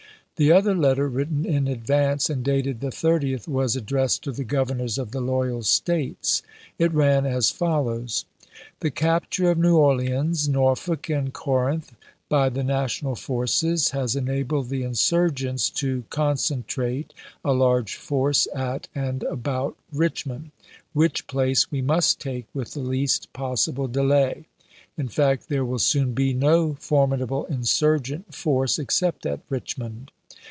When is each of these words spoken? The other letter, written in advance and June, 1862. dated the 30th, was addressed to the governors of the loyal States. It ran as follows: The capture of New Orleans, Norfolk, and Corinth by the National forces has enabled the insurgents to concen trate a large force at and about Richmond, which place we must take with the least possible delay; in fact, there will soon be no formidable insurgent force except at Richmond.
The 0.37 0.51
other 0.51 0.73
letter, 0.73 1.07
written 1.07 1.45
in 1.45 1.67
advance 1.67 2.27
and 2.27 2.43
June, 2.43 2.55
1862. 2.55 2.79
dated 2.81 2.81
the 2.81 3.41
30th, 3.45 3.47
was 3.53 3.75
addressed 3.75 4.23
to 4.23 4.31
the 4.31 4.43
governors 4.43 4.97
of 4.97 5.11
the 5.11 5.21
loyal 5.21 5.61
States. 5.61 6.41
It 6.79 6.91
ran 6.95 7.27
as 7.27 7.51
follows: 7.51 8.25
The 8.79 8.89
capture 8.89 9.51
of 9.51 9.59
New 9.59 9.77
Orleans, 9.77 10.49
Norfolk, 10.49 11.11
and 11.11 11.31
Corinth 11.31 11.93
by 12.27 12.49
the 12.49 12.63
National 12.63 13.13
forces 13.13 13.89
has 13.91 14.15
enabled 14.15 14.69
the 14.69 14.81
insurgents 14.81 15.69
to 15.77 16.05
concen 16.09 16.65
trate 16.65 17.13
a 17.45 17.53
large 17.53 17.93
force 17.95 18.47
at 18.55 18.87
and 18.95 19.21
about 19.25 19.77
Richmond, 19.93 20.49
which 20.93 21.27
place 21.27 21.69
we 21.69 21.83
must 21.83 22.19
take 22.19 22.47
with 22.51 22.71
the 22.73 22.79
least 22.79 23.31
possible 23.31 23.87
delay; 23.87 24.47
in 24.97 25.07
fact, 25.07 25.49
there 25.49 25.63
will 25.63 25.77
soon 25.79 26.15
be 26.15 26.33
no 26.33 26.73
formidable 26.79 27.45
insurgent 27.45 28.33
force 28.33 28.79
except 28.79 29.27
at 29.27 29.41
Richmond. 29.47 30.09